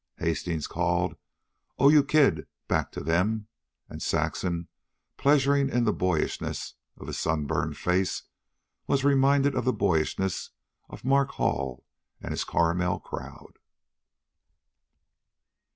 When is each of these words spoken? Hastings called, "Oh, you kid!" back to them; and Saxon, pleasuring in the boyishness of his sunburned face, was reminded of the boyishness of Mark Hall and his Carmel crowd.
Hastings 0.17 0.65
called, 0.65 1.15
"Oh, 1.77 1.89
you 1.89 2.03
kid!" 2.03 2.47
back 2.67 2.91
to 2.93 3.01
them; 3.03 3.45
and 3.87 4.01
Saxon, 4.01 4.67
pleasuring 5.17 5.69
in 5.69 5.83
the 5.83 5.93
boyishness 5.93 6.73
of 6.97 7.05
his 7.05 7.19
sunburned 7.19 7.77
face, 7.77 8.23
was 8.87 9.03
reminded 9.05 9.53
of 9.53 9.63
the 9.63 9.71
boyishness 9.73 10.49
of 10.89 11.05
Mark 11.05 11.33
Hall 11.33 11.85
and 12.19 12.31
his 12.31 12.43
Carmel 12.43 12.99
crowd. 12.99 13.59